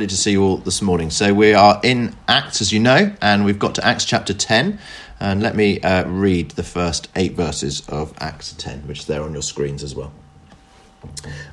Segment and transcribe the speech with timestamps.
[0.00, 1.10] Lovely to see you all this morning.
[1.10, 4.78] So, we are in Acts, as you know, and we've got to Acts chapter 10.
[5.20, 9.22] And let me uh, read the first eight verses of Acts 10, which is there
[9.22, 10.10] on your screens as well.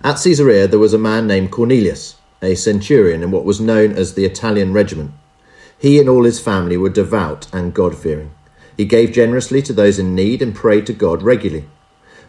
[0.02, 4.14] At Caesarea, there was a man named Cornelius, a centurion in what was known as
[4.14, 5.12] the Italian regiment.
[5.78, 8.32] He and all his family were devout and God fearing.
[8.78, 11.68] He gave generously to those in need and prayed to God regularly.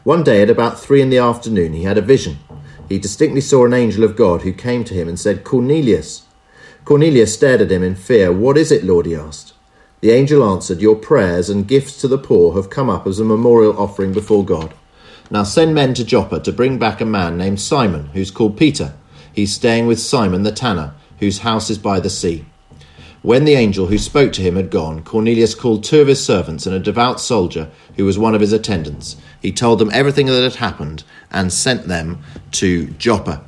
[0.03, 2.39] One day, at about three in the afternoon, he had a vision
[2.89, 6.23] he distinctly saw an angel of God who came to him and said, Cornelius.
[6.85, 8.33] Cornelius stared at him in fear.
[8.33, 9.07] What is it, Lord?
[9.07, 9.53] he asked.
[10.01, 13.25] The angel answered, Your prayers and gifts to the poor have come up as a
[13.25, 14.73] memorial offering before God.
[15.31, 18.95] Now send men to Joppa to bring back a man named Simon, who's called Peter.
[19.33, 22.47] He's staying with Simon the tanner, whose house is by the sea.
[23.23, 26.67] When the angel who spoke to him had gone, Cornelius called two of his servants
[26.67, 29.17] and a devout soldier who was one of his attendants.
[29.41, 33.43] He told them everything that had happened and sent them to Joppa.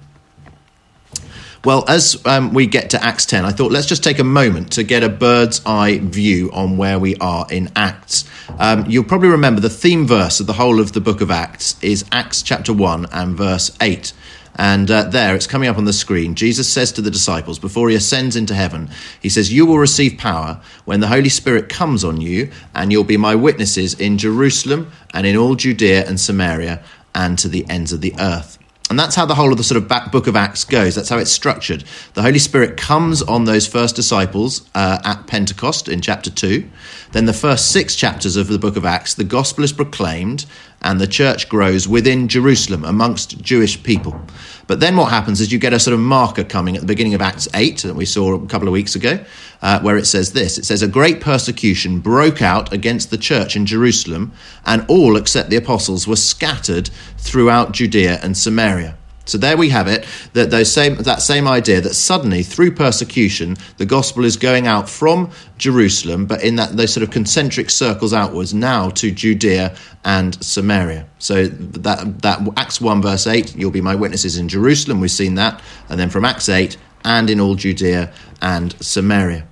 [1.63, 4.73] Well, as um, we get to Acts 10, I thought let's just take a moment
[4.73, 8.25] to get a bird's eye view on where we are in Acts.
[8.59, 11.77] Um, you'll probably remember the theme verse of the whole of the book of Acts
[11.83, 14.15] is Acts chapter 1 and verse 8.
[14.57, 16.35] And uh, there, it's coming up on the screen.
[16.35, 20.19] Jesus says to the disciples before he ascends into heaven, He says, You will receive
[20.19, 24.91] power when the Holy Spirit comes on you, and you'll be my witnesses in Jerusalem
[25.15, 26.83] and in all Judea and Samaria
[27.15, 28.59] and to the ends of the earth.
[28.91, 30.97] And that's how the whole of the sort of back book of Acts goes.
[30.97, 31.85] That's how it's structured.
[32.15, 36.69] The Holy Spirit comes on those first disciples uh, at Pentecost in chapter 2.
[37.13, 40.45] Then, the first six chapters of the book of Acts, the gospel is proclaimed
[40.83, 44.21] and the church grows within Jerusalem amongst Jewish people.
[44.67, 47.15] But then what happens is you get a sort of marker coming at the beginning
[47.15, 49.19] of Acts 8 that we saw a couple of weeks ago,
[49.63, 53.57] uh, where it says this it says, A great persecution broke out against the church
[53.57, 54.33] in Jerusalem,
[54.65, 56.89] and all except the apostles were scattered
[57.19, 58.97] throughout Judea and Samaria.
[59.27, 63.57] So there we have it, that those same that same idea that suddenly through persecution
[63.77, 68.13] the gospel is going out from Jerusalem, but in that those sort of concentric circles
[68.13, 71.07] outwards now to Judea and Samaria.
[71.19, 75.01] So that that Acts one verse eight, you'll be my witnesses in Jerusalem.
[75.01, 79.47] We've seen that, and then from Acts eight, and in all Judea and Samaria.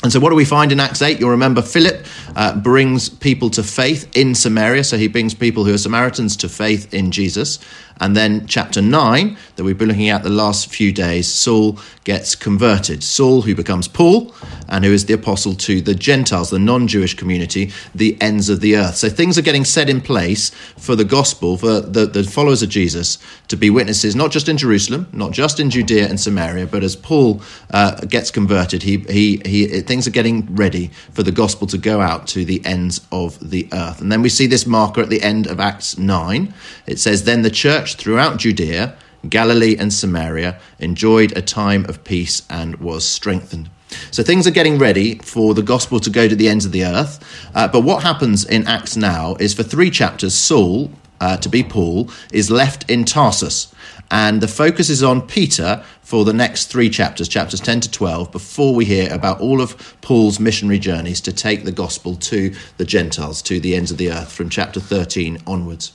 [0.00, 1.18] And so, what do we find in Acts 8?
[1.18, 4.84] You'll remember Philip uh, brings people to faith in Samaria.
[4.84, 7.58] So, he brings people who are Samaritans to faith in Jesus.
[8.00, 12.36] And then, chapter 9, that we've been looking at the last few days, Saul gets
[12.36, 13.02] converted.
[13.02, 14.32] Saul, who becomes Paul,
[14.68, 18.60] and who is the apostle to the Gentiles, the non Jewish community, the ends of
[18.60, 18.94] the earth.
[18.94, 22.68] So, things are getting set in place for the gospel, for the, the followers of
[22.68, 26.84] Jesus, to be witnesses, not just in Jerusalem, not just in Judea and Samaria, but
[26.84, 27.42] as Paul
[27.72, 32.00] uh, gets converted, he, he, he, things are getting ready for the gospel to go
[32.00, 34.00] out to the ends of the earth.
[34.00, 36.54] And then we see this marker at the end of Acts 9.
[36.86, 38.96] It says, Then the church throughout Judea,
[39.28, 43.70] Galilee, and Samaria enjoyed a time of peace and was strengthened.
[44.10, 46.84] So things are getting ready for the gospel to go to the ends of the
[46.84, 47.18] earth.
[47.54, 51.62] Uh, but what happens in Acts now is for three chapters, Saul, uh, to be
[51.62, 53.72] Paul, is left in Tarsus.
[54.10, 58.32] And the focus is on Peter for the next three chapters, chapters 10 to 12,
[58.32, 62.86] before we hear about all of Paul's missionary journeys to take the gospel to the
[62.86, 65.92] Gentiles, to the ends of the earth, from chapter 13 onwards.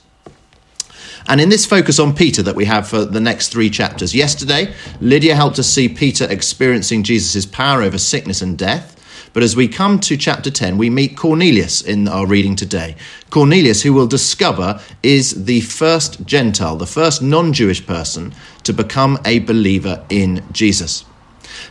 [1.26, 4.74] And in this focus on Peter that we have for the next three chapters, yesterday,
[5.00, 8.93] Lydia helped us see Peter experiencing Jesus' power over sickness and death.
[9.34, 12.94] But as we come to chapter 10, we meet Cornelius in our reading today.
[13.30, 19.18] Cornelius, who we'll discover is the first Gentile, the first non Jewish person to become
[19.24, 21.04] a believer in Jesus.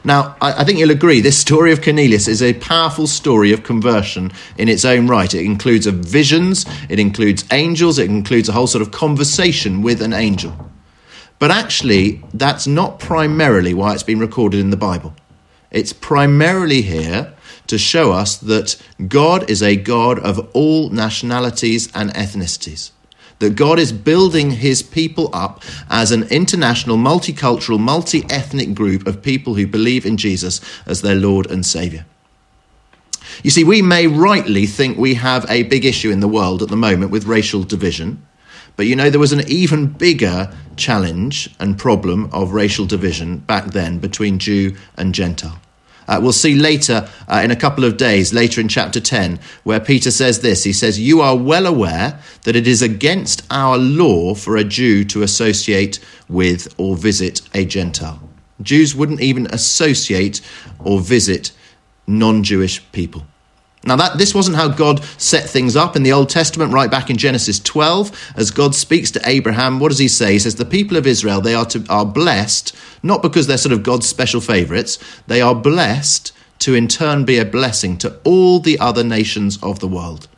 [0.04, 4.34] Now, I, think you'll agree this story of Cornelius is a powerful story of conversion
[4.58, 5.34] in its own right.
[5.34, 10.12] It includes visions, it includes angels, it includes a whole sort of conversation with an
[10.12, 10.54] angel.
[11.40, 15.14] But actually, that's not primarily why it's been recorded in the Bible.
[15.72, 17.34] It's primarily here
[17.68, 22.92] to show us that God is a God of all nationalities and ethnicities
[23.44, 29.22] that God is building his people up as an international, multicultural, multi ethnic group of
[29.22, 32.06] people who believe in Jesus as their Lord and Saviour.
[33.44, 36.70] You see, we may rightly think we have a big issue in the world at
[36.70, 38.26] the moment with racial division,
[38.76, 43.66] but you know, there was an even bigger challenge and problem of racial division back
[43.66, 45.60] then between Jew and Gentile.
[46.08, 49.80] Uh, we'll see later uh, in a couple of days, later in chapter 10, where
[49.80, 50.64] Peter says this.
[50.64, 55.04] He says, You are well aware that it is against our law for a Jew
[55.06, 58.22] to associate with or visit a Gentile.
[58.62, 60.42] Jews wouldn't even associate
[60.80, 61.52] or visit
[62.08, 63.24] non Jewish people.
[63.86, 67.10] Now that this wasn't how God set things up in the Old Testament right back
[67.10, 70.34] in Genesis 12 as God speaks to Abraham what does he say?
[70.34, 73.74] He says the people of Israel they are to, are blessed not because they're sort
[73.74, 74.98] of God's special favorites.
[75.28, 79.80] They are blessed to in turn be a blessing to all the other nations of
[79.80, 80.30] the world.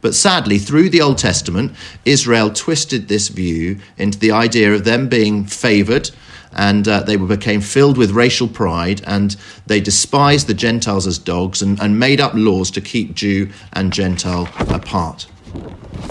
[0.00, 5.08] But sadly through the Old Testament Israel twisted this view into the idea of them
[5.08, 6.10] being favored
[6.52, 9.36] and uh, they became filled with racial pride and
[9.66, 13.92] they despised the Gentiles as dogs and, and made up laws to keep Jew and
[13.92, 15.26] Gentile apart.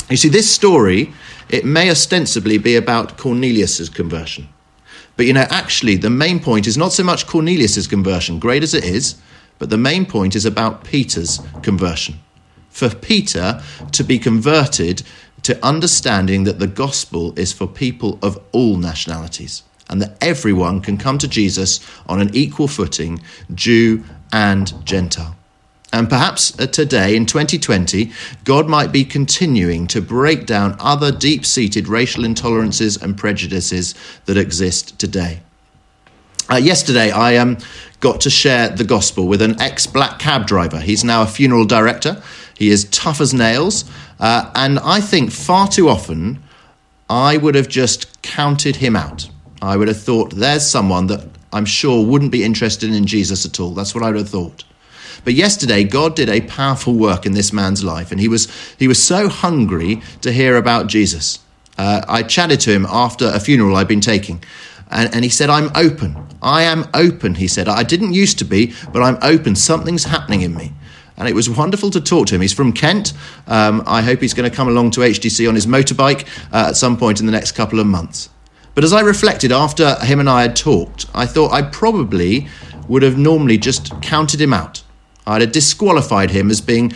[0.09, 1.13] You see, this story,
[1.49, 4.49] it may ostensibly be about Cornelius's conversion.
[5.17, 8.73] But you know, actually, the main point is not so much Cornelius's conversion, great as
[8.73, 9.15] it is,
[9.57, 12.19] but the main point is about Peter's conversion.
[12.69, 13.61] For Peter
[13.91, 15.03] to be converted
[15.43, 20.97] to understanding that the gospel is for people of all nationalities and that everyone can
[20.97, 23.21] come to Jesus on an equal footing,
[23.53, 25.35] Jew and Gentile.
[25.91, 28.11] And perhaps uh, today, in 2020,
[28.43, 33.95] God might be continuing to break down other deep seated racial intolerances and prejudices
[34.25, 35.41] that exist today.
[36.51, 37.57] Uh, yesterday, I um,
[37.99, 40.79] got to share the gospel with an ex black cab driver.
[40.79, 42.21] He's now a funeral director.
[42.55, 43.85] He is tough as nails.
[44.19, 46.43] Uh, and I think far too often,
[47.09, 49.29] I would have just counted him out.
[49.61, 53.59] I would have thought there's someone that I'm sure wouldn't be interested in Jesus at
[53.59, 53.71] all.
[53.71, 54.63] That's what I would have thought.
[55.23, 58.47] But yesterday, God did a powerful work in this man's life, and he was,
[58.77, 61.39] he was so hungry to hear about Jesus.
[61.77, 64.43] Uh, I chatted to him after a funeral I'd been taking,
[64.89, 66.15] and, and he said, I'm open.
[66.41, 67.67] I am open, he said.
[67.67, 69.55] I didn't used to be, but I'm open.
[69.55, 70.71] Something's happening in me.
[71.17, 72.41] And it was wonderful to talk to him.
[72.41, 73.11] He's from Kent.
[73.45, 76.77] Um, I hope he's going to come along to HTC on his motorbike uh, at
[76.77, 78.29] some point in the next couple of months.
[78.79, 82.47] But as I reflected after him and I had talked, I thought I probably
[82.87, 84.83] would have normally just counted him out.
[85.27, 86.93] I'd have disqualified him as being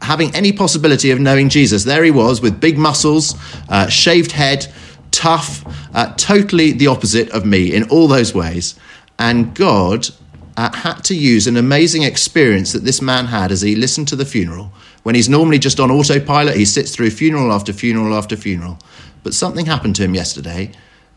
[0.00, 1.84] having any possibility of knowing Jesus.
[1.84, 3.34] There he was with big muscles,
[3.68, 4.66] uh, shaved head,
[5.10, 5.62] tough,
[5.94, 8.74] uh, totally the opposite of me in all those ways.
[9.18, 10.08] And God
[10.56, 14.16] uh, had to use an amazing experience that this man had as he listened to
[14.16, 14.72] the funeral.
[15.02, 18.78] When he's normally just on autopilot, he sits through funeral after funeral after funeral.
[19.22, 20.72] But something happened to him yesterday.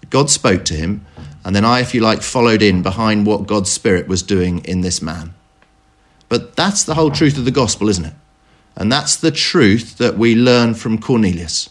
[0.09, 1.06] God spoke to him,
[1.44, 4.81] and then I, if you like, followed in behind what God's Spirit was doing in
[4.81, 5.33] this man.
[6.30, 8.13] But that's the whole truth of the gospel, isn't it?
[8.75, 11.69] And that's the truth that we learn from Cornelius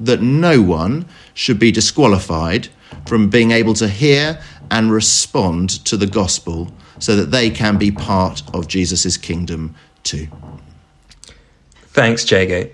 [0.00, 2.68] that no one should be disqualified
[3.06, 4.40] from being able to hear
[4.70, 10.26] and respond to the gospel so that they can be part of Jesus' kingdom too.
[11.92, 12.68] Thanks, Jago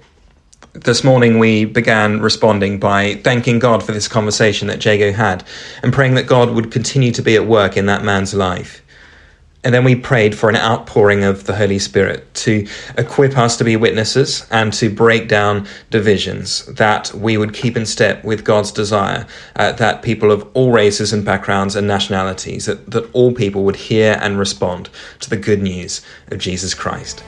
[0.73, 5.45] this morning we began responding by thanking God for this conversation that Jago had
[5.83, 8.83] and praying that God would continue to be at work in that man's life.
[9.63, 13.65] And then we prayed for an outpouring of the Holy Spirit to equip us to
[13.65, 18.73] be witnesses and to break down divisions, that we would keep in step with God's
[18.73, 19.27] desire,
[19.57, 23.77] uh, that people of all races and backgrounds and nationalities, that, that all people would
[23.77, 24.89] hear and respond
[25.19, 27.23] to the good news of Jesus Christ.